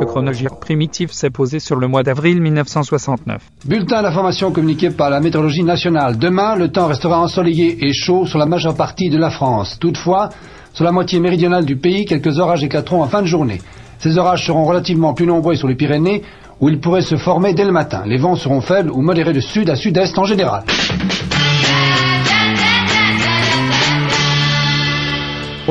[0.00, 3.42] Le chronogir primitif s'est posé sur le mois d'avril 1969.
[3.66, 6.16] Bulletin d'information communiqué par la météorologie nationale.
[6.16, 9.76] Demain, le temps restera ensoleillé et chaud sur la majeure partie de la France.
[9.78, 10.30] Toutefois,
[10.72, 13.60] sur la moitié méridionale du pays, quelques orages éclateront en fin de journée.
[13.98, 16.22] Ces orages seront relativement plus nombreux sur les Pyrénées,
[16.60, 18.02] où ils pourraient se former dès le matin.
[18.06, 20.64] Les vents seront faibles ou modérés de sud à sud-est en général.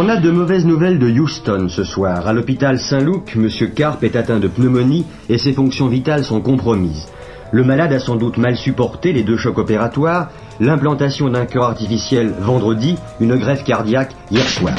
[0.01, 2.25] On a de mauvaises nouvelles de Houston ce soir.
[2.25, 3.49] À l'hôpital Saint-Luc, M.
[3.75, 7.09] Carp est atteint de pneumonie et ses fonctions vitales sont compromises.
[7.51, 10.29] Le malade a sans doute mal supporté les deux chocs opératoires,
[10.61, 14.75] l'implantation d'un cœur artificiel vendredi, une greffe cardiaque hier soir.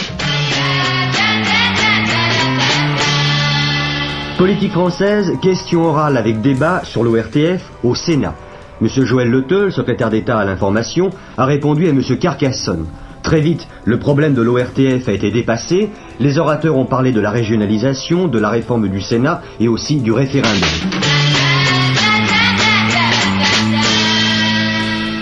[4.39, 8.37] Politique française, question orale avec débat sur l'ORTF au Sénat.
[8.81, 8.89] M.
[8.89, 12.01] Joël Leteul, secrétaire d'État à l'information, a répondu à M.
[12.19, 12.87] Carcassonne.
[13.23, 15.91] Très vite, le problème de l'ORTF a été dépassé.
[16.19, 20.13] Les orateurs ont parlé de la régionalisation, de la réforme du Sénat et aussi du
[20.13, 20.69] référendum.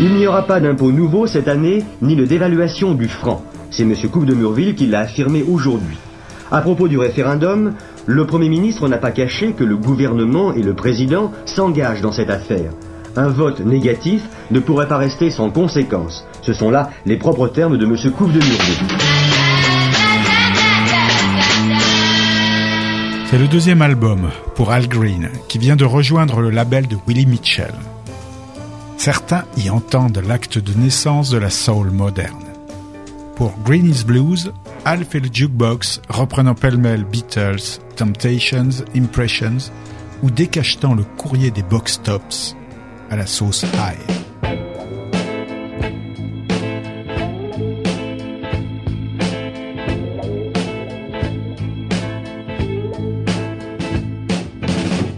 [0.01, 3.43] Il n'y aura pas d'impôt nouveau cette année, ni de dévaluation du franc.
[3.71, 3.95] C'est M.
[4.11, 5.99] Coupe de Murville qui l'a affirmé aujourd'hui.
[6.53, 7.73] À propos du référendum,
[8.07, 12.31] le Premier ministre n'a pas caché que le gouvernement et le président s'engagent dans cette
[12.31, 12.71] affaire.
[13.17, 16.25] Un vote négatif ne pourrait pas rester sans conséquence.
[16.43, 17.97] Ce sont là les propres termes de M.
[18.13, 18.41] Couve de.
[23.31, 27.27] C'est le deuxième album pour Al Green qui vient de rejoindre le label de Willie
[27.27, 27.75] Mitchell.
[28.97, 32.45] Certains y entendent l'acte de naissance de la soul moderne.
[33.37, 34.53] Pour Green is Blues,
[34.85, 39.71] Al fait le jukebox reprenant pêle-mêle Beatles, Temptations, Impressions
[40.23, 42.57] ou décachetant le courrier des box tops
[43.27, 43.99] sauce ail.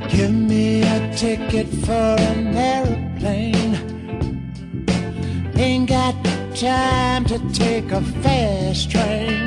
[0.09, 3.75] Give me a ticket for an aeroplane.
[5.57, 6.15] Ain't got
[6.55, 9.40] time to take a fast train.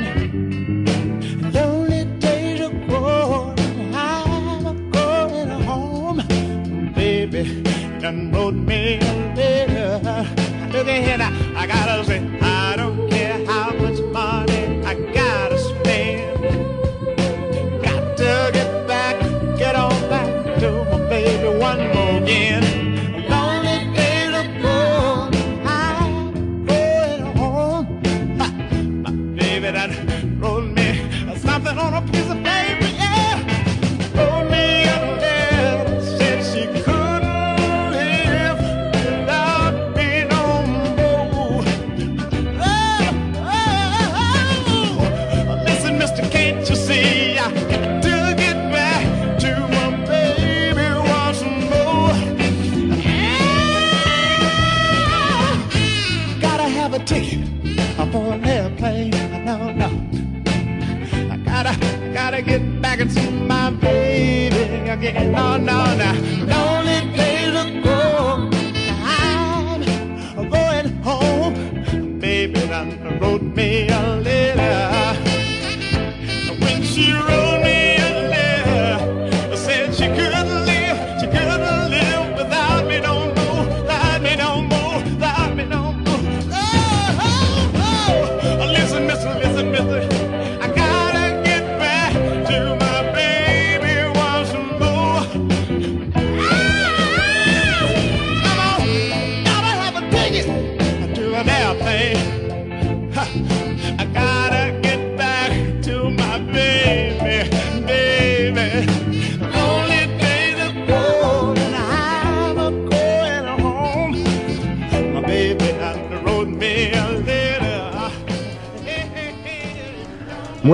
[57.06, 57.43] take it.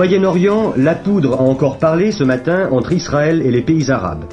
[0.01, 4.23] Moyen-Orient, la poudre a encore parlé ce matin entre Israël et les pays arabes.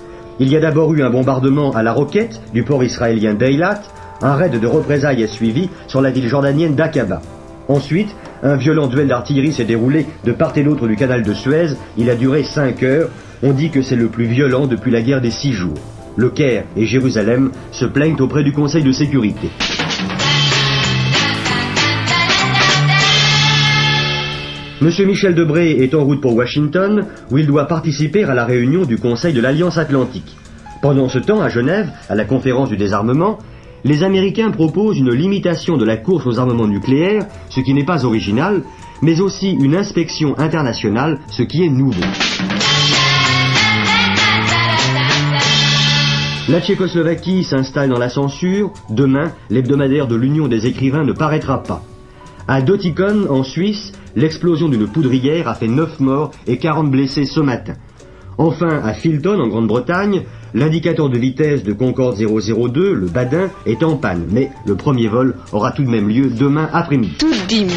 [0.41, 3.83] Il y a d'abord eu un bombardement à la roquette du port israélien d'Eilat,
[4.23, 7.21] un raid de représailles a suivi sur la ville jordanienne d'Aqaba.
[7.69, 11.75] Ensuite, un violent duel d'artillerie s'est déroulé de part et d'autre du canal de Suez.
[11.99, 13.11] Il a duré 5 heures.
[13.43, 15.77] On dit que c'est le plus violent depuis la guerre des six jours.
[16.17, 19.51] Le Caire et Jérusalem se plaignent auprès du Conseil de sécurité.
[24.81, 28.85] Monsieur Michel Debré est en route pour Washington, où il doit participer à la réunion
[28.85, 30.37] du Conseil de l'Alliance Atlantique.
[30.83, 33.39] Pendant ce temps, à Genève, à la conférence du désarmement,
[33.83, 38.05] les Américains proposent une limitation de la course aux armements nucléaires, ce qui n'est pas
[38.05, 38.63] original,
[39.03, 42.05] mais aussi une inspection internationale, ce qui est nouveau.
[46.49, 48.73] La Tchécoslovaquie s'installe dans la censure.
[48.91, 51.83] Demain, l'hebdomadaire de l'Union des écrivains ne paraîtra pas.
[52.47, 57.41] À Dotikon, en Suisse, l'explosion d'une poudrière a fait 9 morts et 40 blessés ce
[57.41, 57.75] matin.
[58.37, 60.23] Enfin, à Filton, en Grande-Bretagne,
[60.55, 64.27] l'indicateur de vitesse de Concorde 002, le Badin, est en panne.
[64.31, 67.15] Mais le premier vol aura tout de même lieu demain après-midi.
[67.19, 67.69] Tout dîme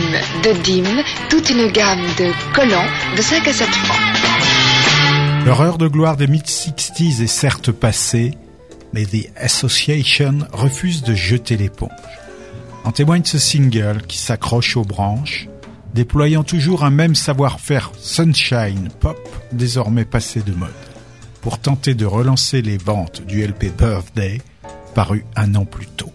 [0.43, 5.45] de dîme, toute une gamme de collants de 5 à 7 francs.
[5.45, 8.35] L'horreur de gloire des mid-60s est certes passée,
[8.93, 11.89] mais The Association refuse de jeter l'éponge.
[12.83, 15.47] En témoigne ce single qui s'accroche aux branches,
[15.93, 19.19] déployant toujours un même savoir-faire sunshine pop
[19.51, 20.69] désormais passé de mode,
[21.41, 24.41] pour tenter de relancer les ventes du LP Birthday
[24.93, 26.11] paru un an plus tôt.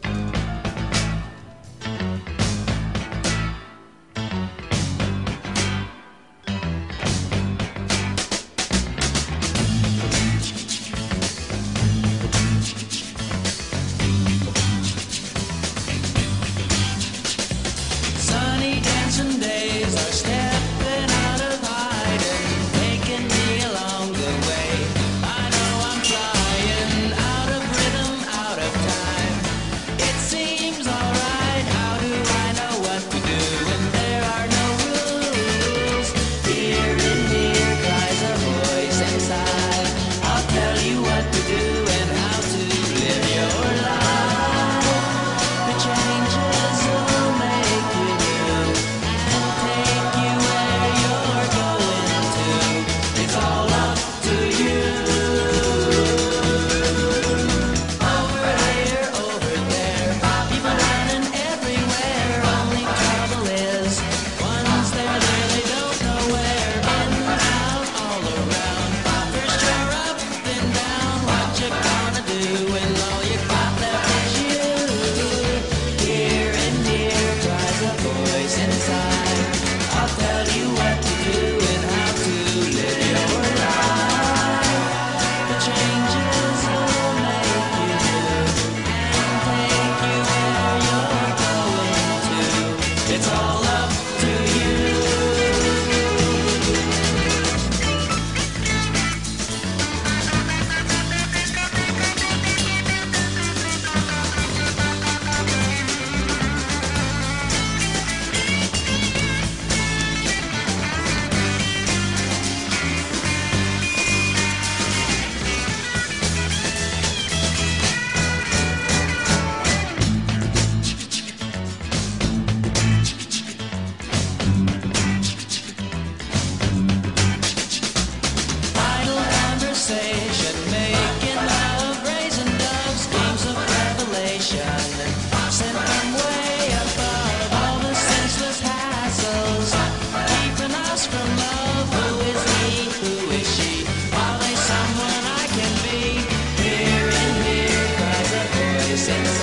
[149.07, 149.36] sense.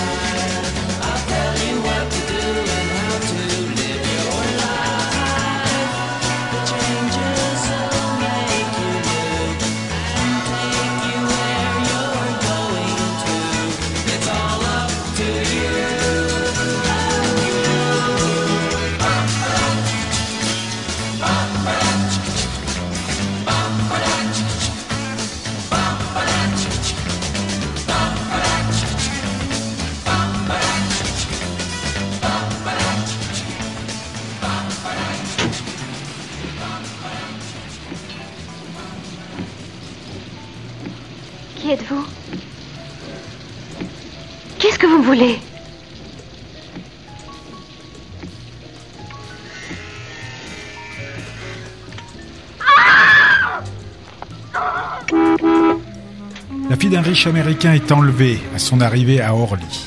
[57.14, 59.86] Riche américain est enlevée à son arrivée à Orly.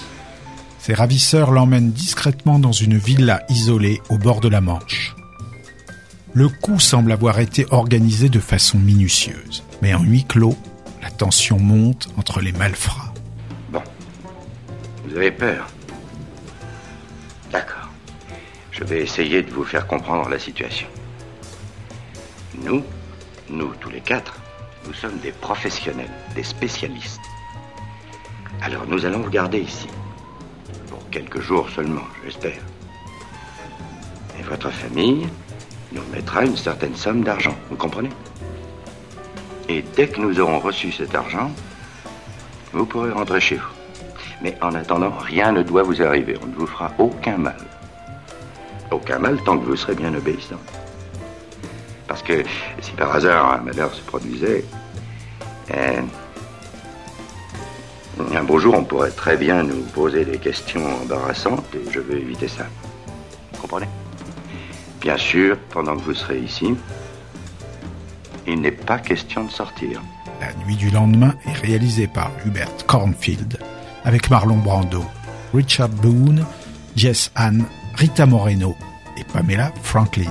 [0.79, 5.17] Ses ravisseurs l'emmènent discrètement dans une villa isolée au bord de la Manche.
[6.35, 10.57] Le coup semble avoir été organisé de façon minutieuse, mais en huis clos,
[11.03, 13.13] la tension monte entre les malfrats.
[13.73, 13.83] Bon.
[15.09, 15.67] Vous avez peur
[17.51, 17.91] D'accord.
[18.71, 20.87] Je vais essayer de vous faire comprendre la situation.
[22.63, 22.85] Nous,
[23.51, 24.39] nous tous les quatre,
[24.87, 27.21] nous sommes des professionnels, des spécialistes.
[28.63, 29.89] Alors nous allons vous garder ici.
[30.89, 32.61] Pour quelques jours seulement, j'espère.
[34.39, 35.29] Et votre famille
[35.93, 38.11] nous mettra une certaine somme d'argent, vous comprenez?
[39.69, 41.51] Et dès que nous aurons reçu cet argent,
[42.73, 43.77] vous pourrez rentrer chez vous.
[44.43, 46.39] Mais en attendant, rien ne doit vous arriver.
[46.43, 47.57] On ne vous fera aucun mal.
[48.91, 50.61] Aucun mal tant que vous serez bien obéissant.
[52.07, 52.45] Parce que
[52.81, 54.65] si par hasard un malheur se produisait,
[55.73, 56.01] eh,
[58.35, 62.19] un beau jour on pourrait très bien nous poser des questions embarrassantes et je veux
[62.19, 62.67] éviter ça.
[63.53, 63.89] Vous comprenez?
[65.01, 66.75] Bien sûr, pendant que vous serez ici,
[68.47, 70.03] il n'est pas question de sortir.
[70.41, 73.59] La nuit du lendemain est réalisée par Hubert Cornfield
[74.05, 75.05] avec Marlon Brando,
[75.55, 76.45] Richard Boone,
[76.95, 78.77] Jess Ann, Rita Moreno
[79.17, 80.31] et Pamela Franklin.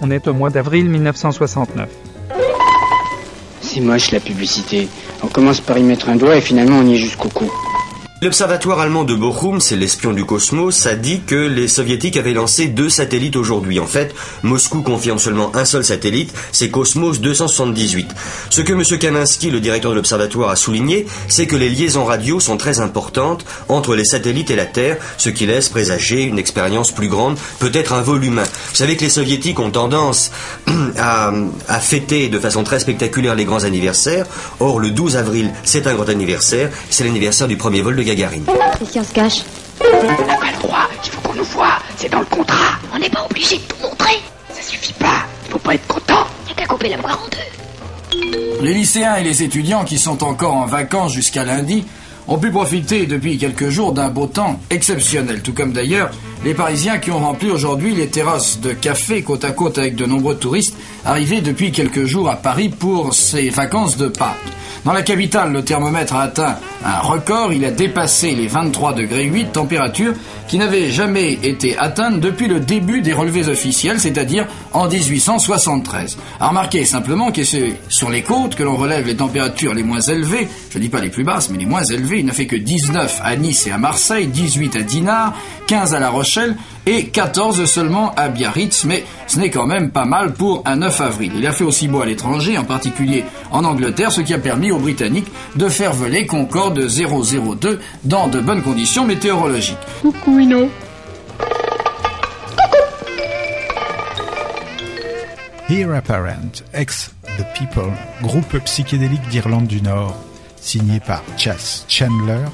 [0.00, 1.88] On est au mois d'avril 1969.
[3.74, 4.86] C'est moche la publicité.
[5.22, 7.50] On commence par y mettre un doigt et finalement on y est jusqu'au cou.
[8.22, 12.68] L'observatoire allemand de Bochum, c'est l'espion du cosmos, a dit que les soviétiques avaient lancé
[12.68, 13.80] deux satellites aujourd'hui.
[13.80, 14.14] En fait,
[14.44, 18.14] Moscou confirme seulement un seul satellite, c'est Cosmos 278.
[18.48, 18.98] Ce que M.
[19.00, 23.44] Kaminsky, le directeur de l'observatoire, a souligné, c'est que les liaisons radio sont très importantes
[23.68, 27.92] entre les satellites et la Terre, ce qui laisse présager une expérience plus grande, peut-être
[27.92, 28.44] un vol humain.
[28.44, 30.30] Vous savez que les soviétiques ont tendance
[30.96, 31.32] à,
[31.66, 34.26] à fêter de façon très spectaculaire les grands anniversaires.
[34.60, 38.44] Or, le 12 avril, c'est un grand anniversaire, c'est l'anniversaire du premier vol de Gagarine.
[38.74, 39.42] Christian se cache.
[39.80, 42.78] On n'a pas le droit, il faut qu'on nous voit, c'est dans le contrat.
[42.94, 44.20] On n'est pas obligé de tout montrer.
[44.52, 46.26] Ça suffit pas, il faut pas être content.
[46.46, 48.62] Y'a qu'à couper la poire en deux.
[48.62, 51.86] Les lycéens et les étudiants qui sont encore en vacances jusqu'à lundi
[52.28, 56.10] ont pu profiter depuis quelques jours d'un beau temps exceptionnel, tout comme d'ailleurs
[56.44, 60.06] les Parisiens qui ont rempli aujourd'hui les terrasses de café côte à côte avec de
[60.06, 64.36] nombreux touristes arrivés depuis quelques jours à Paris pour ces vacances de Pâques.
[64.84, 69.26] Dans la capitale, le thermomètre a atteint un record, il a dépassé les 23 degrés
[69.26, 70.12] 8, température
[70.48, 76.18] qui n'avait jamais été atteinte depuis le début des relevés officiels, c'est-à-dire en 1873.
[76.40, 80.00] À remarquer simplement que c'est sur les côtes que l'on relève les températures les moins
[80.00, 82.46] élevées, je ne dis pas les plus basses, mais les moins élevées, il n'a fait
[82.46, 85.34] que 19 à Nice et à Marseille, 18 à Dinard,
[85.68, 86.31] 15 à La Rochelle
[86.86, 91.00] et 14 seulement à Biarritz, mais ce n'est quand même pas mal pour un 9
[91.00, 91.32] avril.
[91.36, 94.70] Il a fait aussi beau à l'étranger, en particulier en Angleterre, ce qui a permis
[94.70, 99.78] aux Britanniques de faire voler Concorde 002 dans de bonnes conditions météorologiques.
[100.00, 100.68] Coucou Ino.
[105.68, 110.14] Here Apparent, ex The People, groupe psychédélique d'Irlande du Nord,
[110.60, 112.44] signé par Chas Chandler,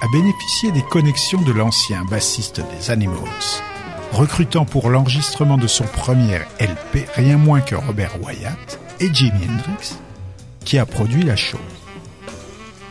[0.00, 3.62] a bénéficié des connexions de l'ancien bassiste des Animals,
[4.12, 9.98] recrutant pour l'enregistrement de son premier LP rien moins que Robert Wyatt et Jimi Hendrix,
[10.64, 11.60] qui a produit la chose.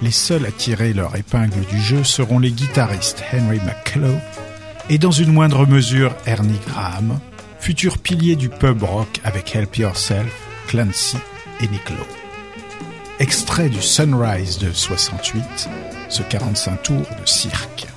[0.01, 4.21] Les seuls à tirer leur épingle du jeu seront les guitaristes Henry McCullough
[4.89, 7.19] et dans une moindre mesure Ernie Graham,
[7.59, 10.33] futur pilier du pub rock avec Help Yourself,
[10.67, 11.17] Clancy
[11.61, 12.28] et Nick Lowe.
[13.19, 15.69] Extrait du Sunrise de 68,
[16.07, 17.87] ce 45 tours de cirque.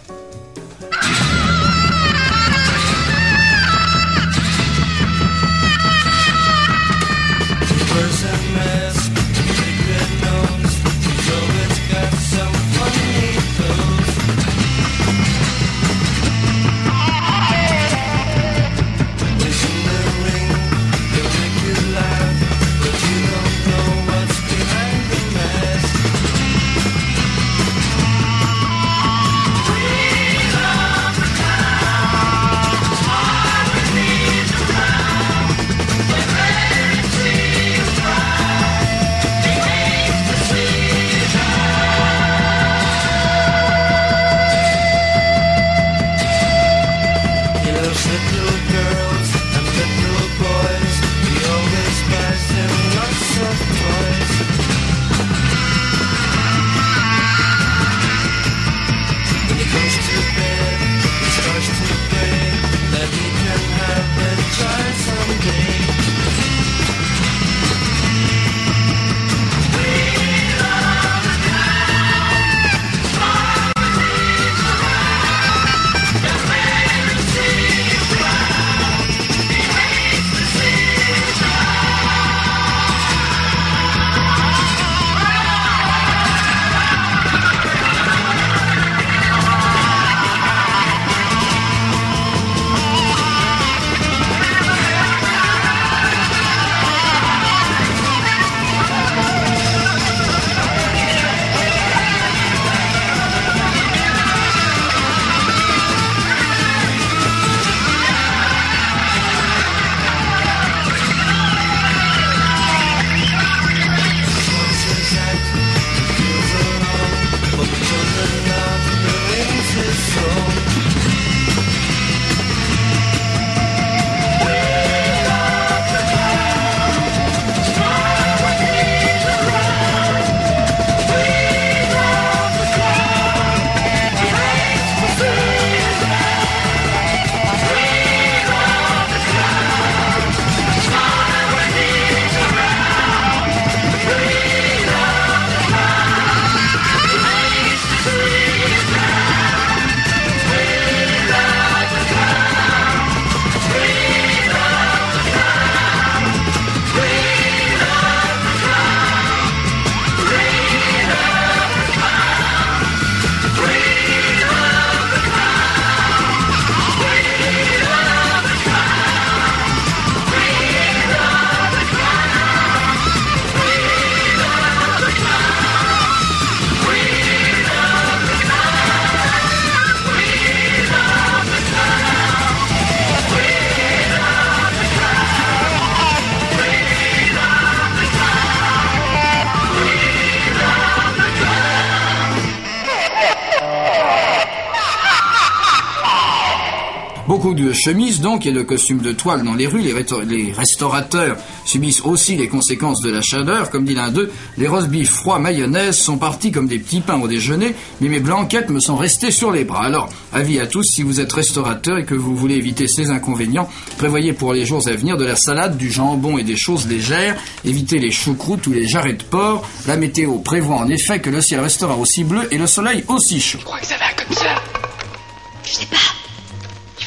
[197.85, 199.83] Chemises donc et de costumes de toile dans les rues.
[199.83, 203.71] Les, restaurateurs subissent aussi les conséquences de la chaleur.
[203.71, 207.27] Comme dit l'un d'eux, les roast froids mayonnaise sont partis comme des petits pains au
[207.27, 209.85] déjeuner, mais mes blanquettes me sont restées sur les bras.
[209.85, 213.69] Alors, avis à tous, si vous êtes restaurateur et que vous voulez éviter ces inconvénients,
[213.99, 217.35] prévoyez pour les jours à venir de la salade, du jambon et des choses légères.
[217.65, 219.69] Évitez les choucroutes ou les jarrets de porc.
[219.89, 223.41] La météo prévoit en effet que le ciel restera aussi bleu et le soleil aussi
[223.41, 223.59] chaud.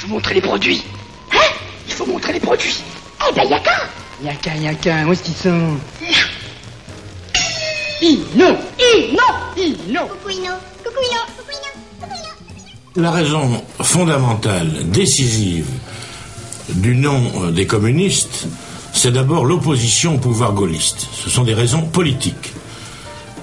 [0.06, 0.84] Faut montrer les produits.
[1.34, 1.38] Hein?
[1.88, 2.84] Il faut montrer les produits.
[3.28, 3.72] Eh ben, y'a qu'un.
[4.24, 5.78] Y'a qu'un, y'a qu'un, où est-ce qu'ils sont?
[8.04, 8.46] Ino.
[8.78, 9.24] Ino.
[9.58, 10.02] Ino.
[10.02, 10.52] Coucou Ino.
[10.84, 11.22] Coucou Ino.
[12.98, 15.66] La raison fondamentale, décisive
[16.70, 18.48] du nom euh, des communistes,
[18.94, 21.08] c'est d'abord l'opposition au pouvoir gaulliste.
[21.14, 22.54] Ce sont des raisons politiques.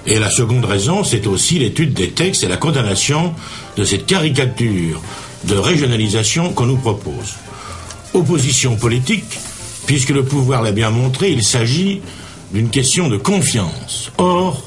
[0.06, 3.34] Et la seconde raison, c'est aussi l'étude des textes et la condamnation
[3.76, 5.00] de cette caricature
[5.44, 7.34] de régionalisation qu'on nous propose.
[8.14, 9.38] Opposition politique,
[9.86, 12.02] puisque le pouvoir l'a bien montré, il s'agit
[12.52, 14.12] d'une question de confiance.
[14.18, 14.62] Or,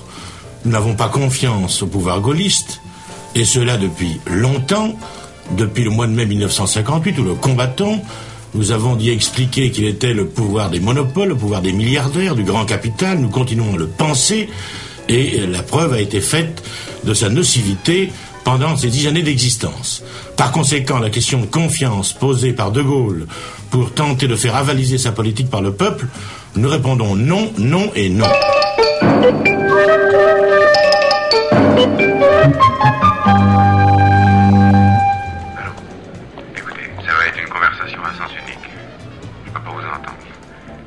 [0.65, 2.81] nous n'avons pas confiance au pouvoir gaulliste,
[3.35, 4.95] et cela depuis longtemps,
[5.51, 8.01] depuis le mois de mai 1958, où le combattant,
[8.55, 12.43] nous avons dit expliquer qu'il était le pouvoir des monopoles, le pouvoir des milliardaires, du
[12.43, 14.49] grand capital, nous continuons à le penser,
[15.07, 16.63] et la preuve a été faite
[17.03, 18.11] de sa nocivité
[18.45, 20.01] pendant ces dix années d'existence.
[20.37, 23.27] Par conséquent, la question de confiance posée par De Gaulle
[23.71, 26.07] pour tenter de faire avaliser sa politique par le peuple,
[26.55, 28.29] nous répondons non, non et non.
[36.55, 38.69] Écoutez, ça va être une conversation à sens unique.
[39.47, 40.23] Je peux pas vous entendre.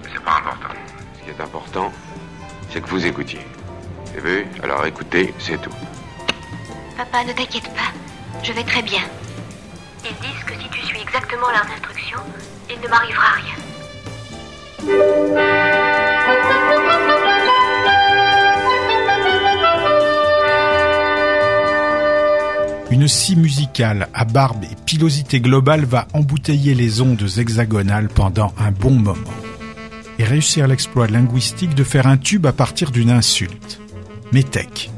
[0.05, 0.75] Mais c'est pas important.
[1.19, 1.93] Ce qui est important,
[2.73, 3.41] c'est que vous écoutiez.
[4.07, 4.47] Vous avez vu?
[4.63, 5.71] Alors écoutez, c'est tout.
[6.99, 7.93] Papa, ne t'inquiète pas.
[8.43, 8.99] Je vais très bien.
[10.05, 12.19] Ils disent que si tu suis exactement leurs instructions,
[12.69, 13.55] il ne m'arrivera rien.
[22.91, 28.73] Une scie musicale à barbe et pilosité globale va embouteiller les ondes hexagonales pendant un
[28.73, 29.15] bon moment.
[30.19, 33.79] Et réussir l'exploit linguistique de faire un tube à partir d'une insulte.
[34.33, 34.91] Métèque,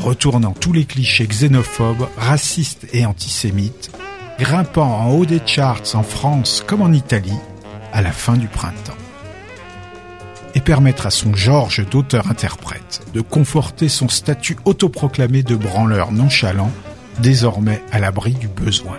[0.00, 3.90] retournant tous les clichés xénophobes, racistes et antisémites,
[4.38, 7.38] grimpant en haut des charts en France comme en Italie
[7.92, 8.96] à la fin du printemps.
[10.54, 16.70] Et permettre à son Georges d'auteur-interprète de conforter son statut autoproclamé de branleur nonchalant,
[17.20, 18.98] désormais à l'abri du besoin.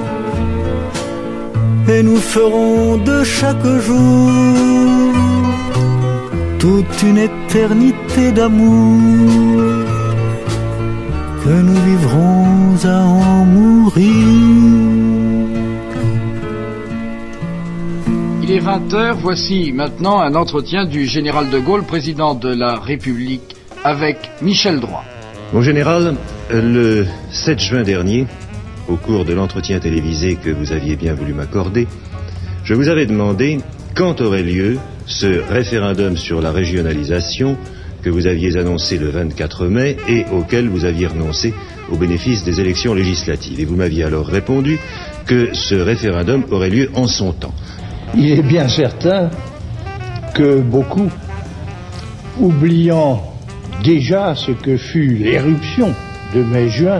[1.93, 4.31] Et nous ferons de chaque jour
[6.57, 9.85] toute une éternité d'amour
[11.43, 14.13] que nous vivrons à en mourir.
[14.13, 14.91] mourir.
[18.43, 23.55] Il est 20h, voici maintenant un entretien du général de Gaulle, président de la République,
[23.83, 25.03] avec Michel Droit.
[25.51, 26.15] Mon général,
[26.51, 28.27] le 7 juin dernier,
[28.87, 31.87] au cours de l'entretien télévisé que vous aviez bien voulu m'accorder,
[32.63, 33.59] je vous avais demandé
[33.95, 37.57] quand aurait lieu ce référendum sur la régionalisation
[38.01, 41.53] que vous aviez annoncé le 24 mai et auquel vous aviez renoncé
[41.91, 43.59] au bénéfice des élections législatives.
[43.59, 44.79] Et vous m'aviez alors répondu
[45.25, 47.53] que ce référendum aurait lieu en son temps.
[48.15, 49.29] Il est bien certain
[50.33, 51.09] que beaucoup,
[52.39, 53.23] oubliant
[53.83, 55.93] déjà ce que fut l'éruption
[56.33, 56.99] de mai-juin,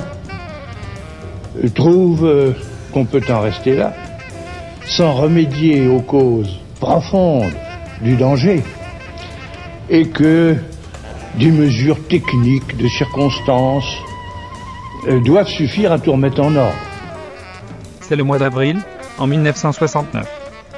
[1.73, 2.51] trouvent euh,
[2.93, 3.93] qu'on peut en rester là,
[4.85, 7.53] sans remédier aux causes profondes
[8.01, 8.63] du danger,
[9.89, 10.55] et que
[11.35, 13.93] des mesures techniques, de circonstances,
[15.07, 16.75] euh, doivent suffire à tout remettre en ordre.
[18.01, 18.79] C'est le mois d'avril,
[19.17, 20.27] en 1969.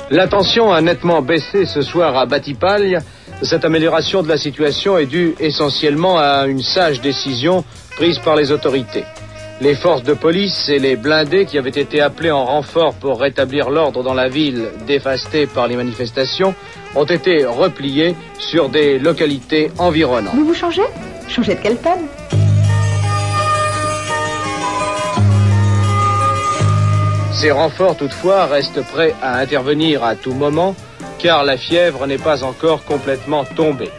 [0.10, 3.00] La tension a nettement baissé ce soir à Batipalia.
[3.42, 7.64] Cette amélioration de la situation est due essentiellement à une sage décision
[7.96, 9.06] prise par les autorités.
[9.62, 13.70] Les forces de police et les blindés qui avaient été appelés en renfort pour rétablir
[13.70, 16.54] l'ordre dans la ville dévastée par les manifestations
[16.96, 20.36] ont été repliés sur des localités environnantes.
[20.36, 20.84] Vous vous changez?
[21.30, 22.04] Changez de quelle table
[27.32, 30.76] Ces renforts, toutefois, restent prêts à intervenir à tout moment,
[31.20, 33.90] car la fièvre n'est pas encore complètement tombée.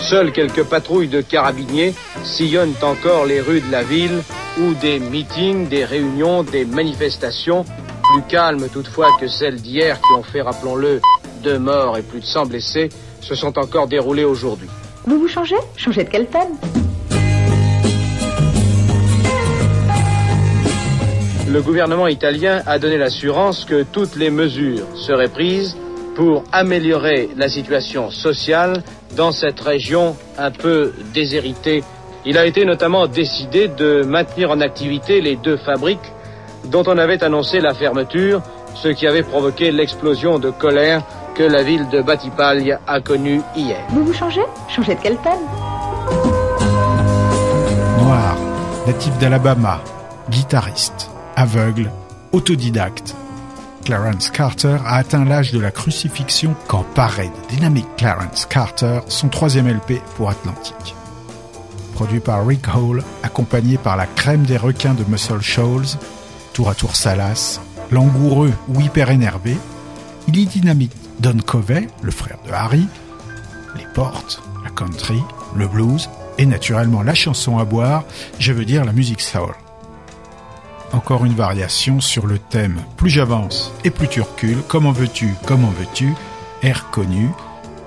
[0.00, 4.22] Seules quelques patrouilles de carabiniers sillonnent encore les rues de la ville,
[4.60, 7.64] où des meetings, des réunions, des manifestations,
[8.12, 11.00] plus calmes toutefois que celles d'hier qui ont fait, rappelons-le,
[11.42, 12.88] deux morts et plus de 100 blessés,
[13.20, 14.68] se sont encore déroulées aujourd'hui.
[15.04, 15.56] Vous vous changez?
[15.76, 16.54] Changez de quelle table
[21.48, 25.76] Le gouvernement italien a donné l'assurance que toutes les mesures seraient prises
[26.16, 28.82] pour améliorer la situation sociale
[29.14, 31.84] dans cette région un peu déshéritée.
[32.24, 36.12] Il a été notamment décidé de maintenir en activité les deux fabriques
[36.64, 38.42] dont on avait annoncé la fermeture,
[38.74, 41.02] ce qui avait provoqué l'explosion de colère
[41.34, 43.84] que la ville de Battipaglia a connue hier.
[43.90, 44.44] Vous vous changez?
[44.68, 45.42] Changez de quelle table
[47.98, 48.36] Noir,
[48.86, 49.80] natif d'Alabama,
[50.30, 51.90] guitariste, aveugle,
[52.32, 53.15] autodidacte.
[53.86, 59.68] Clarence Carter a atteint l'âge de la crucifixion quand paraît Dynamic Clarence Carter, son troisième
[59.68, 60.96] LP pour Atlantic.
[61.94, 65.98] Produit par Rick Hall, accompagné par la crème des requins de Muscle Shoals,
[66.52, 67.60] tour à tour salace,
[67.92, 69.56] langoureux ou hyper énervé,
[70.26, 72.88] il y dynamite Don Covey, le frère de Harry,
[73.76, 75.22] les portes, la country,
[75.54, 78.02] le blues et naturellement la chanson à boire,
[78.40, 79.54] je veux dire la musique soul.
[80.96, 85.68] Encore une variation sur le thème Plus j'avance et plus tu recules, comment veux-tu, comment
[85.68, 86.14] veux-tu,
[86.62, 87.28] air connu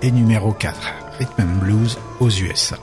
[0.04, 2.78] et numéro 4, Rhythm Blues aux USA.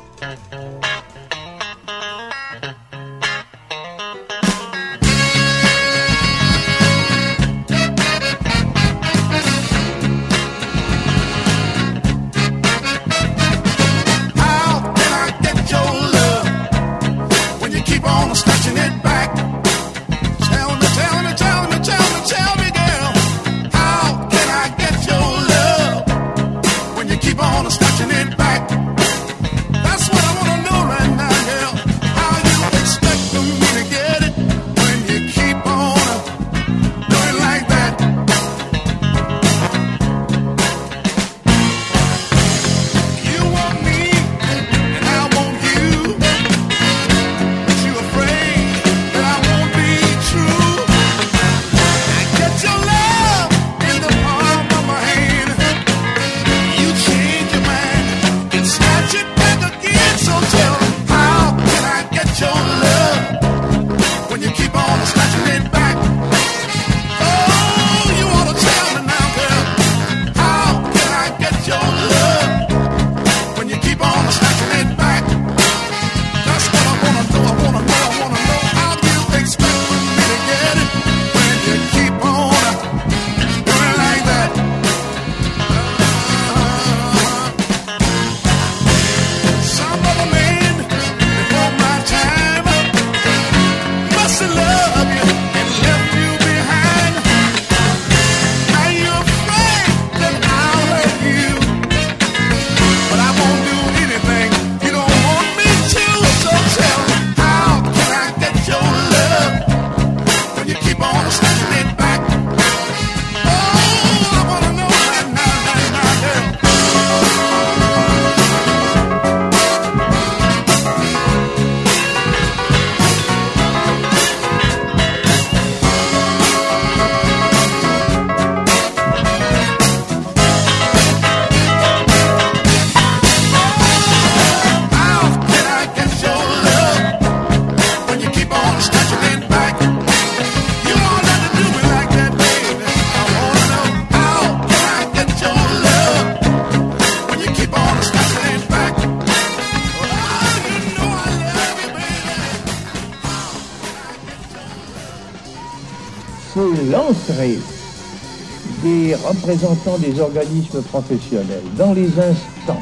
[158.83, 162.77] Des représentants des organismes professionnels dans les instances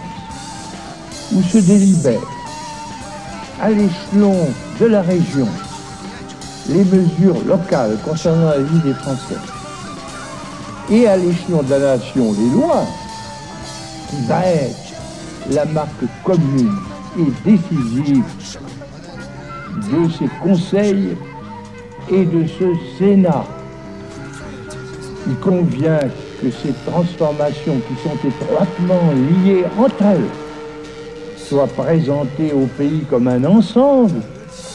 [1.33, 2.21] où se délibèrent
[3.61, 4.49] à l'échelon
[4.81, 5.49] de la région
[6.69, 9.41] les mesures locales concernant la vie des Français
[10.91, 12.85] et à l'échelon de la nation les lois
[14.11, 14.95] qui va être
[15.51, 16.77] la marque commune
[17.19, 18.25] et décisive
[19.91, 21.17] de ces conseils
[22.11, 22.65] et de ce
[22.99, 23.45] Sénat.
[25.27, 26.01] Il convient
[26.41, 29.13] que ces transformations qui sont étroitement
[29.45, 30.31] liées entre elles
[31.37, 34.21] soient présentées au pays comme un ensemble,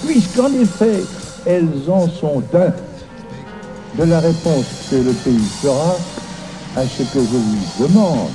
[0.06, 1.04] puisqu'en effet,
[1.46, 2.72] elles en sont un.
[3.98, 5.96] De la réponse que le pays fera
[6.76, 8.30] à ce que je lui demande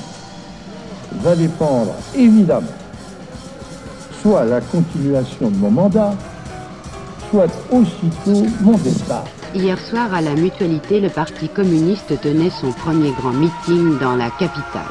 [1.23, 2.67] va dépendre évidemment
[4.25, 6.15] soit la continuation de mon mandat,
[7.31, 9.27] soit aussitôt mon départ.
[9.55, 14.29] Hier soir, à la Mutualité, le Parti communiste tenait son premier grand meeting dans la
[14.31, 14.83] capitale.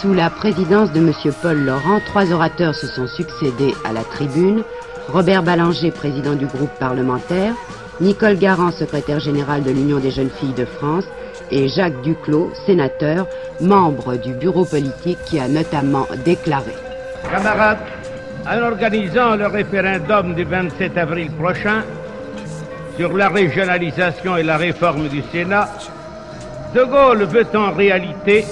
[0.00, 1.12] Sous la présidence de M.
[1.42, 4.62] Paul Laurent, trois orateurs se sont succédés à la tribune.
[5.08, 7.52] Robert Ballanger, président du groupe parlementaire,
[8.00, 11.04] Nicole Garand, secrétaire générale de l'Union des jeunes filles de France,
[11.50, 13.26] et Jacques Duclos, sénateur,
[13.60, 16.72] membre du bureau politique qui a notamment déclaré.
[17.30, 17.84] Camarades,
[18.48, 21.82] en organisant le référendum du 27 avril prochain
[23.00, 25.70] sur la régionalisation et la réforme du Sénat,
[26.74, 28.44] De Gaulle veut en réalité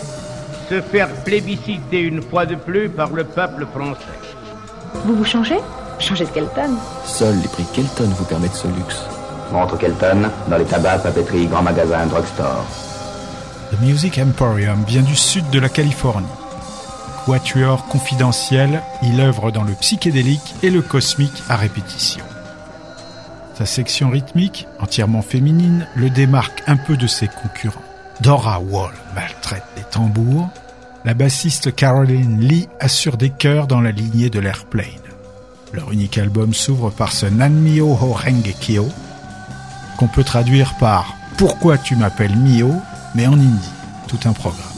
[0.71, 4.19] se faire plébisciter une fois de plus par le peuple français.
[5.05, 5.59] Vous vous changez?
[5.99, 6.79] Changez de Kelton.
[7.05, 9.03] Seuls les prix Kelton vous permettent ce luxe.
[9.53, 12.65] Montre Kelton dans les tabacs, papeteries, grands magasins, drugstore.
[13.71, 16.27] The Music Emporium vient du sud de la Californie.
[17.27, 22.25] Quatuor confidentiel, il œuvre dans le psychédélique et le cosmique à répétition.
[23.59, 27.83] Sa section rythmique, entièrement féminine, le démarque un peu de ses concurrents.
[28.21, 30.49] Dora Wall maltraite les tambours.
[31.05, 34.87] La bassiste Caroline Lee assure des chœurs dans la lignée de l'airplane.
[35.73, 38.89] Leur unique album s'ouvre par ce Nanmio Ho Rengekyo,
[39.97, 42.73] qu'on peut traduire par Pourquoi tu m'appelles Mio,
[43.17, 43.71] mais en hindi.
[44.07, 44.78] Tout un programme.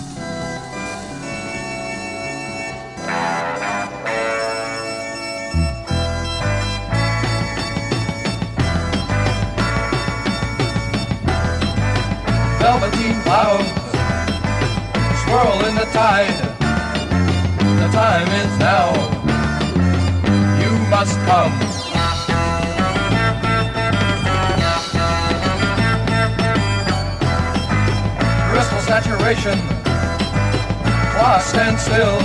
[31.78, 32.18] standstill.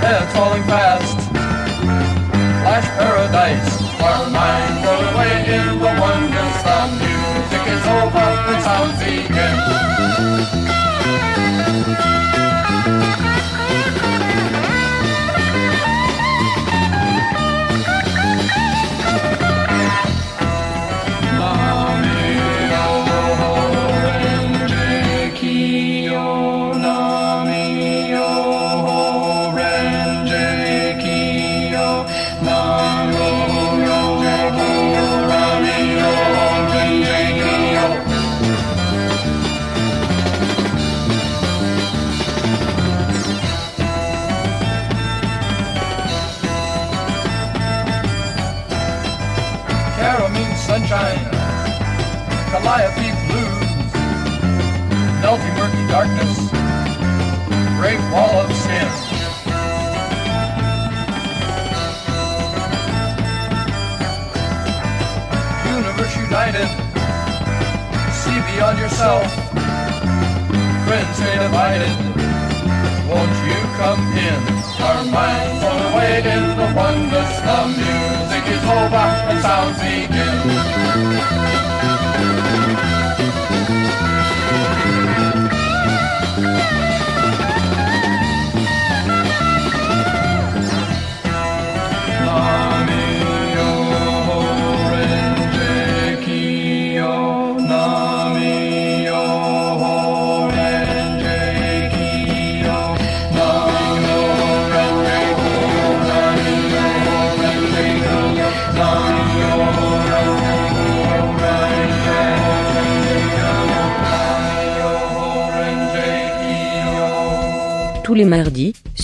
[0.00, 0.87] Heads falling fast.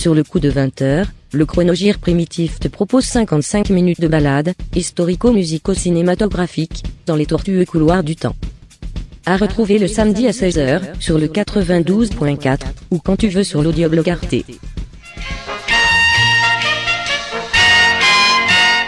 [0.05, 6.83] Sur le coup de 20h, le chronogire primitif te propose 55 minutes de balade, historico-musico-cinématographique,
[7.07, 8.35] dans les tortueux couloirs du temps.
[9.25, 12.59] À retrouver le samedi à 16h sur le 92.4
[12.91, 14.45] ou quand tu veux sur l'audioblog Arte.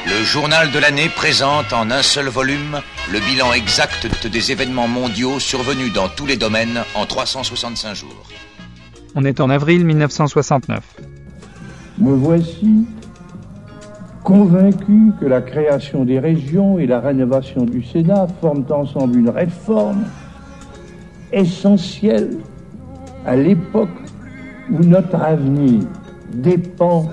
[0.05, 2.79] Le journal de l'année présente en un seul volume
[3.11, 8.27] le bilan exact des événements mondiaux survenus dans tous les domaines en 365 jours.
[9.19, 10.96] On est en avril 1969.
[11.99, 12.85] Me voici
[14.23, 20.03] convaincu que la création des régions et la rénovation du Sénat forment ensemble une réforme
[21.33, 22.37] essentielle
[23.25, 23.89] à l'époque
[24.69, 25.81] où notre avenir
[26.33, 27.09] dépend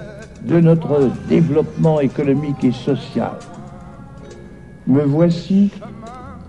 [0.46, 3.32] de notre développement économique et social.
[4.86, 5.70] Me voici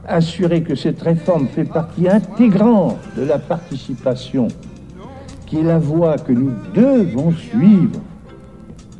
[0.05, 4.49] assuré que cette réforme fait partie intégrante de la participation,
[5.45, 8.01] qui est la voie que nous devons suivre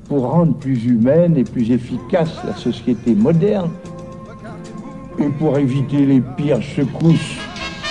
[0.08, 3.72] pour rendre plus humaine et plus efficace la société moderne
[5.20, 7.38] et pour éviter les pires secousses.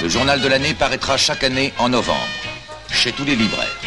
[0.02, 2.28] Le journal de l'année paraîtra chaque année en novembre,
[2.88, 3.80] chez tous les libraires.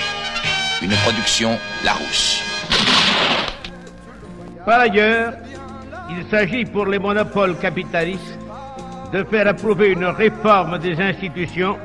[0.81, 2.41] Une production Larousse.
[4.65, 5.33] Par ailleurs,
[6.09, 8.37] il s'agit pour les monopoles capitalistes
[9.13, 11.77] de faire approuver une réforme des institutions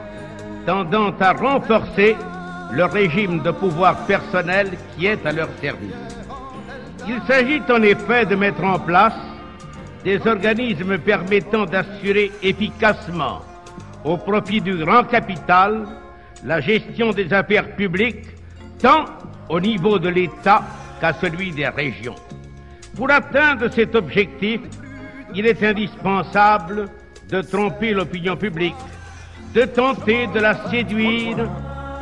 [0.66, 2.16] tendant à renforcer
[2.72, 5.94] le régime de pouvoir personnel qui est à leur service.
[7.06, 9.14] Il s'agit en effet de mettre en place
[10.04, 13.40] des organismes permettant d'assurer efficacement,
[14.04, 15.86] au profit du grand capital,
[16.44, 18.26] la gestion des affaires publiques,
[18.80, 19.04] tant
[19.48, 20.62] au niveau de l'État
[21.00, 22.16] qu'à celui des régions.
[22.96, 24.60] Pour atteindre cet objectif,
[25.34, 26.88] il est indispensable
[27.28, 28.76] de tromper l'opinion publique,
[29.54, 31.48] de tenter de la séduire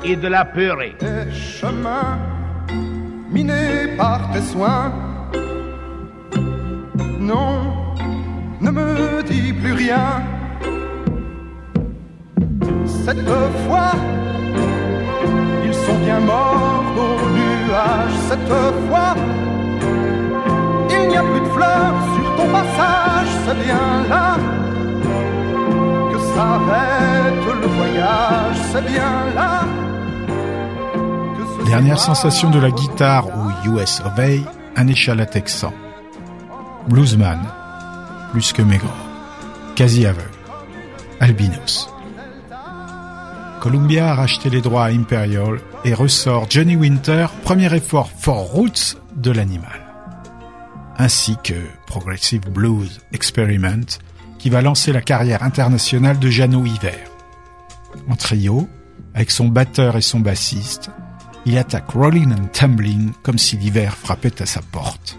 [0.05, 0.97] et de la peurer.
[3.31, 4.93] Minés par tes soins.
[7.21, 7.95] Non,
[8.61, 10.23] ne me dis plus rien.
[12.85, 13.29] Cette
[13.67, 13.93] fois,
[15.65, 18.19] ils sont bien morts aux nuages.
[18.29, 18.49] Cette
[18.89, 19.15] fois,
[20.91, 23.31] il n'y a plus de fleurs sur ton passage.
[23.45, 24.37] C'est bien là
[26.11, 28.59] que s'arrête le voyage.
[28.73, 29.80] C'est bien là.
[31.71, 34.19] Dernière sensation de la guitare au US of
[34.75, 35.73] un échalas texan.
[36.89, 37.39] Bluesman,
[38.33, 38.93] plus que maigre,
[39.77, 40.29] quasi aveugle,
[41.21, 41.89] albinos.
[43.61, 48.97] Columbia a racheté les droits à Imperial et ressort Johnny Winter, premier effort for Roots
[49.15, 49.81] de l'animal.
[50.99, 51.55] Ainsi que
[51.87, 53.87] Progressive Blues Experiment,
[54.41, 57.07] qui va lancer la carrière internationale de Jeannot Hiver.
[58.09, 58.69] En trio,
[59.15, 60.91] avec son batteur et son bassiste,
[61.47, 65.19] il attaque Rolling and Tumbling comme si l'hiver frappait à sa porte.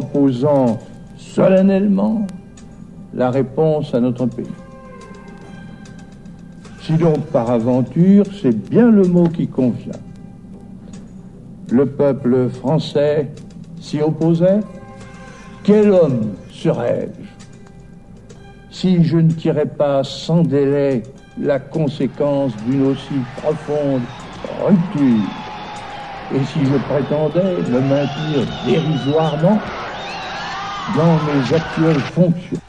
[0.00, 0.78] Proposant
[1.16, 2.26] solennellement
[3.14, 4.44] la réponse à notre pays.
[6.82, 10.02] Si donc par aventure, c'est bien le mot qui convient.
[11.70, 13.30] Le peuple français
[13.80, 14.60] s'y opposait,
[15.64, 17.24] quel homme serais-je
[18.70, 21.04] si je ne tirais pas sans délai
[21.40, 24.02] la conséquence d'une aussi profonde
[24.66, 25.24] rupture
[26.34, 29.58] et si je prétendais me maintenir dérisoirement
[30.94, 32.60] dans mes actuelles fonctions.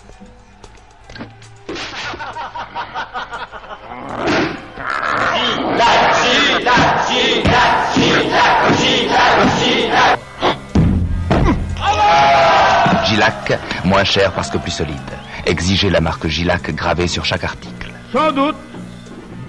[13.06, 14.98] Gilac, moins cher parce que plus solide.
[15.46, 17.92] Exigez la marque Gilac gravée sur chaque article.
[18.12, 18.56] Sans doute,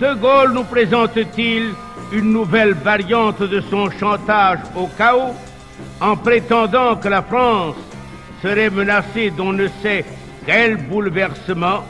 [0.00, 1.72] De Gaulle nous présente-t-il
[2.12, 5.34] une nouvelle variante de son chantage au chaos
[6.00, 7.74] en prétendant que la France
[8.42, 10.04] serait menacée d'on ne sait
[10.46, 11.84] quel bouleversement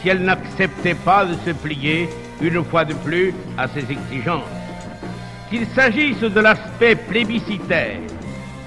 [0.00, 2.08] si elle n'acceptait pas de se plier
[2.40, 4.44] une fois de plus à ses exigences.
[5.50, 7.98] Qu'il s'agisse de l'aspect plébiscitaire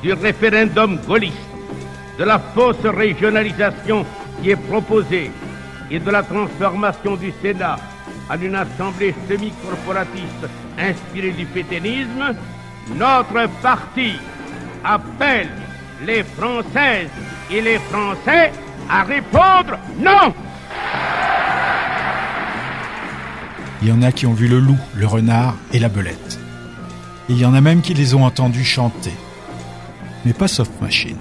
[0.02, 1.38] du référendum gaulliste,
[2.20, 4.06] de la fausse régionalisation
[4.42, 5.32] qui est proposée
[5.90, 7.78] et de la transformation du Sénat
[8.30, 10.48] en une assemblée semi-corporatiste
[10.78, 12.36] inspirée du pétainisme,
[12.96, 14.14] notre parti
[14.84, 15.50] appelle
[16.06, 17.10] les Françaises
[17.52, 18.52] et les Français
[18.90, 20.34] à répondre non
[23.82, 26.40] Il y en a qui ont vu le loup, le renard et la belette.
[27.30, 29.14] Et il y en a même qui les ont entendus chanter.
[30.26, 31.18] Mais pas Soft Machine.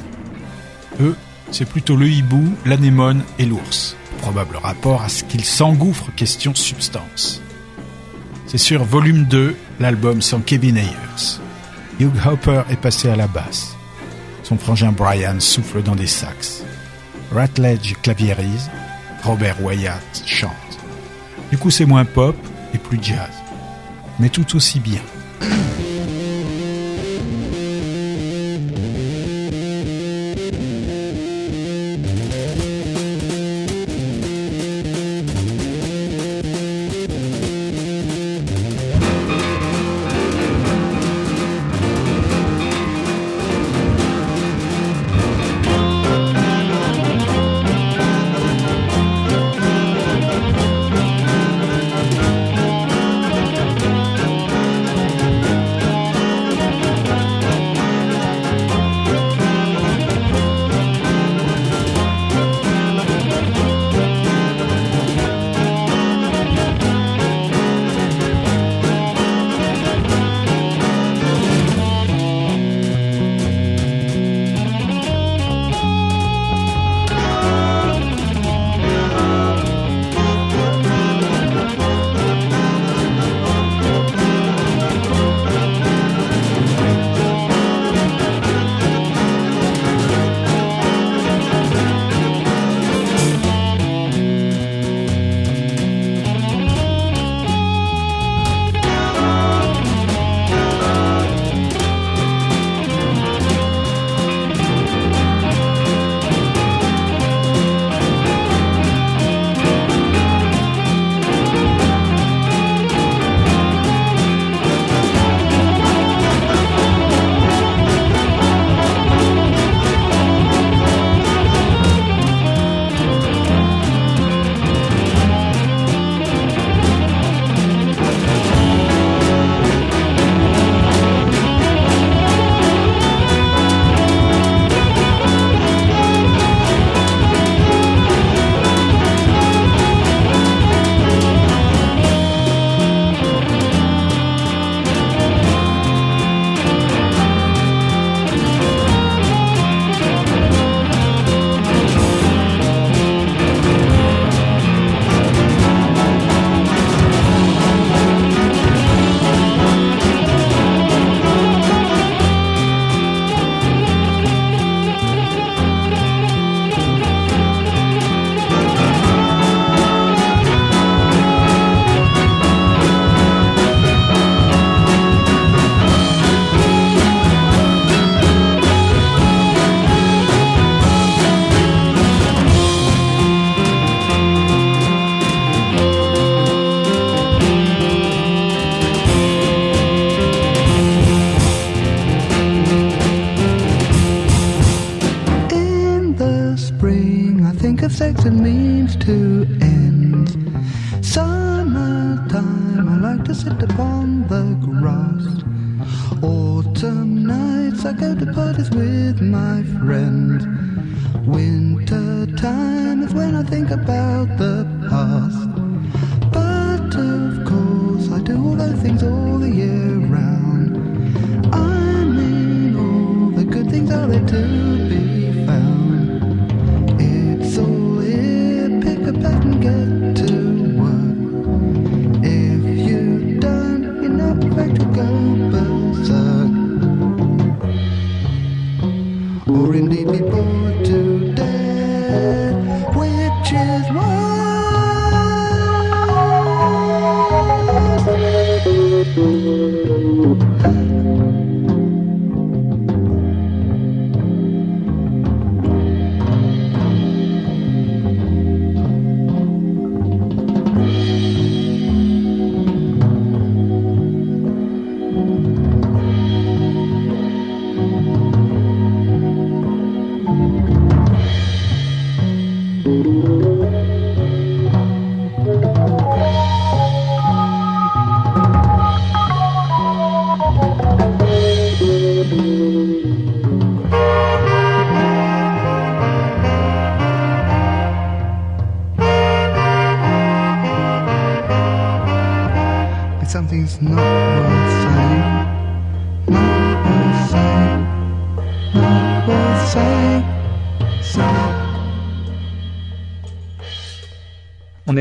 [1.00, 1.16] Eux,
[1.50, 3.96] c'est plutôt le hibou, l'anémone et l'ours.
[4.20, 7.42] Probable rapport à ce qu'ils s'engouffrent question substance.
[8.46, 11.40] C'est sur volume 2, l'album sans Kevin Ayers.
[11.98, 13.76] Hugh Hopper est passé à la basse.
[14.52, 16.62] Son frangin Brian souffle dans des sax.
[17.32, 18.68] Ratledge claviérise.
[19.22, 20.50] Robert Wyatt chante.
[21.50, 22.36] Du coup, c'est moins pop
[22.74, 23.32] et plus jazz.
[24.18, 25.00] Mais tout aussi bien.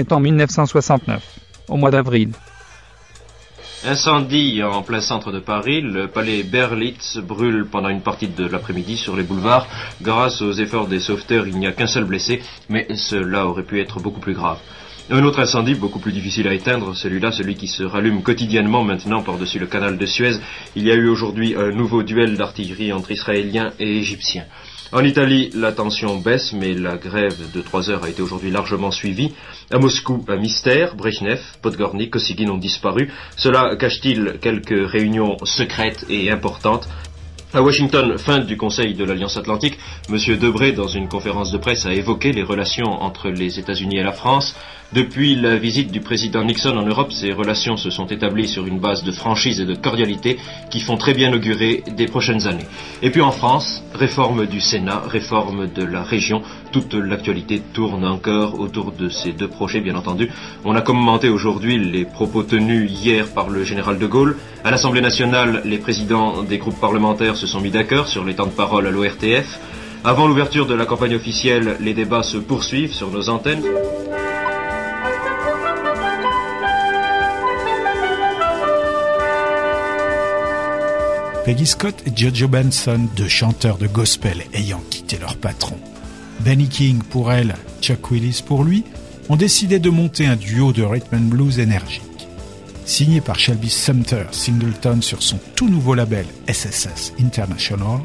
[0.01, 1.23] Est en 1969,
[1.69, 2.31] au mois d'avril.
[3.83, 8.95] Incendie en plein centre de Paris, le palais Berlitz brûle pendant une partie de l'après-midi
[8.95, 9.65] sur les boulevards.
[10.03, 13.81] Grâce aux efforts des sauveteurs, il n'y a qu'un seul blessé, mais cela aurait pu
[13.81, 14.59] être beaucoup plus grave.
[15.09, 19.23] Un autre incendie, beaucoup plus difficile à éteindre, celui-là, celui qui se rallume quotidiennement maintenant
[19.23, 20.35] par-dessus le canal de Suez.
[20.75, 24.45] Il y a eu aujourd'hui un nouveau duel d'artillerie entre Israéliens et Égyptiens.
[24.93, 28.91] En Italie, la tension baisse, mais la grève de trois heures a été aujourd'hui largement
[28.91, 29.31] suivie.
[29.71, 30.95] À Moscou, un mystère.
[30.95, 33.09] Brezhnev, Podgorny, Kosygin ont disparu.
[33.37, 36.89] Cela cache-t-il quelques réunions secrètes et importantes?
[37.53, 39.77] À Washington, fin du Conseil de l'Alliance Atlantique,
[40.09, 40.17] M.
[40.37, 44.11] Debré, dans une conférence de presse, a évoqué les relations entre les États-Unis et la
[44.11, 44.57] France.
[44.93, 48.79] Depuis la visite du président Nixon en Europe, ces relations se sont établies sur une
[48.79, 50.37] base de franchise et de cordialité
[50.69, 52.65] qui font très bien augurer des prochaines années.
[53.01, 56.41] Et puis en France, réforme du Sénat, réforme de la région,
[56.73, 60.29] toute l'actualité tourne encore autour de ces deux projets, bien entendu.
[60.65, 64.35] On a commenté aujourd'hui les propos tenus hier par le général de Gaulle.
[64.65, 68.45] À l'Assemblée nationale, les présidents des groupes parlementaires se sont mis d'accord sur les temps
[68.45, 69.57] de parole à l'ORTF.
[70.03, 73.63] Avant l'ouverture de la campagne officielle, les débats se poursuivent sur nos antennes.
[81.51, 85.77] Peggy Scott et Jojo Benson, deux chanteurs de gospel ayant quitté leur patron.
[86.39, 88.85] Benny King pour elle, Chuck Willis pour lui,
[89.27, 92.29] ont décidé de monter un duo de rhythm and blues énergique.
[92.85, 97.99] Signé par Shelby Sumter Singleton sur son tout nouveau label SSS International,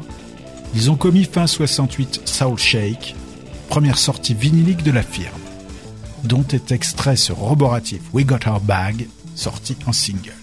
[0.75, 3.15] ils ont commis fin 68 Soul Shake,
[3.69, 5.39] première sortie vinylique de la firme,
[6.25, 10.33] dont est extrait ce roboratif We Got Our Bag, sorti en single.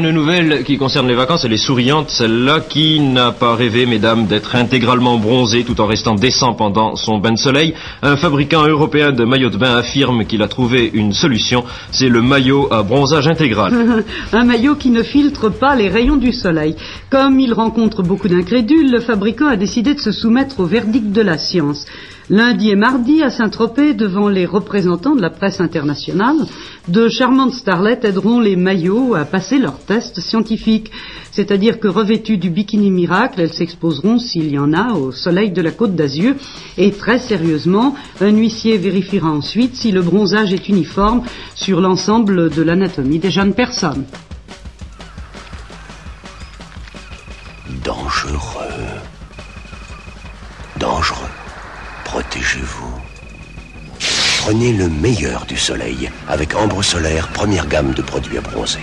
[0.00, 4.26] Une nouvelle qui concerne les vacances, elle est souriante, celle-là qui n'a pas rêvé, mesdames,
[4.26, 7.74] d'être intégralement bronzé tout en restant décent pendant son bain de soleil.
[8.02, 12.22] Un fabricant européen de maillots de bain affirme qu'il a trouvé une solution, c'est le
[12.22, 13.74] maillot à bronzage intégral.
[14.32, 16.76] Un maillot qui ne filtre pas les rayons du soleil.
[17.10, 21.20] Comme il rencontre beaucoup d'incrédules, le fabricant a décidé de se soumettre au verdict de
[21.20, 21.84] la science.
[22.30, 26.36] Lundi et mardi, à Saint-Tropez, devant les représentants de la presse internationale,
[26.86, 29.80] de charmantes starlettes aideront les maillots à passer leurs
[31.32, 35.62] C'est-à-dire que revêtues du bikini miracle, elles s'exposeront, s'il y en a, au soleil de
[35.62, 36.34] la côte d'Azur.
[36.76, 41.22] Et très sérieusement, un huissier vérifiera ensuite si le bronzage est uniforme
[41.54, 44.04] sur l'ensemble de l'anatomie des jeunes personnes.
[47.84, 49.00] Dangereux.
[50.78, 51.28] Dangereux.
[52.04, 52.94] Protégez-vous.
[54.40, 58.80] Prenez le meilleur du soleil avec Ambre Solaire, première gamme de produits à bronzer.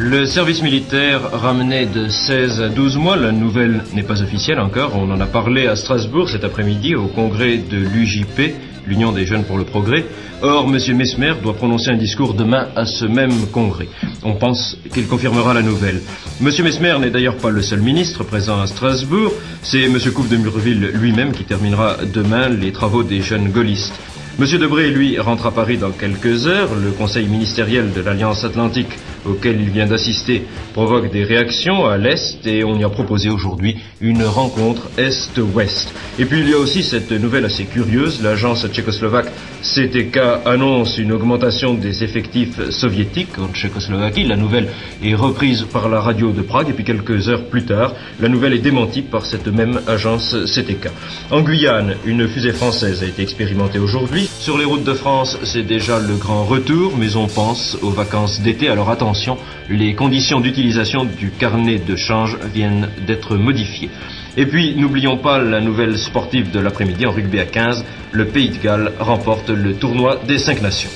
[0.00, 3.16] Le service militaire ramenait de 16 à 12 mois.
[3.16, 4.92] La nouvelle n'est pas officielle encore.
[4.94, 8.54] On en a parlé à Strasbourg cet après-midi au congrès de l'UJP,
[8.86, 10.04] l'Union des jeunes pour le progrès.
[10.40, 10.96] Or, M.
[10.96, 13.88] Mesmer doit prononcer un discours demain à ce même congrès.
[14.22, 16.00] On pense qu'il confirmera la nouvelle.
[16.40, 16.48] M.
[16.62, 19.32] Mesmer n'est d'ailleurs pas le seul ministre présent à Strasbourg.
[19.62, 19.98] C'est M.
[20.14, 23.98] Couve de Murville lui-même qui terminera demain les travaux des jeunes gaullistes.
[24.40, 24.46] M.
[24.46, 26.72] Debré, lui, rentre à Paris dans quelques heures.
[26.76, 32.46] Le conseil ministériel de l'Alliance Atlantique auquel il vient d'assister provoque des réactions à l'Est
[32.46, 35.92] et on y a proposé aujourd'hui une rencontre Est-Ouest.
[36.20, 39.32] Et puis il y a aussi cette nouvelle assez curieuse, l'agence tchécoslovaque
[39.62, 44.24] CTK annonce une augmentation des effectifs soviétiques en Tchécoslovaquie.
[44.24, 44.68] La nouvelle
[45.02, 48.52] est reprise par la radio de Prague et puis quelques heures plus tard, la nouvelle
[48.52, 50.90] est démentie par cette même agence CTK.
[51.32, 54.27] En Guyane, une fusée française a été expérimentée aujourd'hui.
[54.40, 58.40] Sur les routes de France, c'est déjà le grand retour, mais on pense aux vacances
[58.40, 58.68] d'été.
[58.68, 59.36] Alors attention,
[59.68, 63.90] les conditions d'utilisation du carnet de change viennent d'être modifiées.
[64.36, 67.84] Et puis, n'oublions pas la nouvelle sportive de l'après-midi en rugby à 15.
[68.12, 70.90] Le Pays de Galles remporte le tournoi des cinq nations.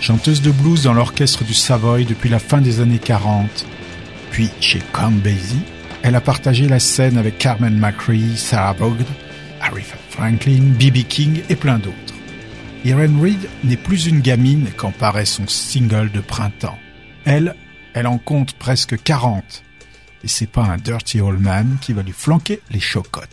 [0.00, 3.64] Chanteuse de blues dans l'orchestre du Savoy depuis la fin des années 40,
[4.30, 5.62] puis chez Count Basie,
[6.02, 9.06] elle a partagé la scène avec Carmen McRae, Sarah Vaughan,
[9.62, 11.04] Aretha Franklin, B.B.
[11.08, 12.03] King et plein d'autres.
[12.84, 16.78] Irene Reed n'est plus une gamine quand paraît son single de printemps.
[17.24, 17.56] Elle,
[17.94, 19.64] elle en compte presque 40.
[20.22, 23.30] Et c'est pas un dirty old man qui va lui flanquer les chocottes.